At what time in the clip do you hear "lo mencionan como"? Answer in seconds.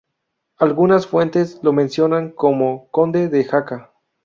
1.61-2.87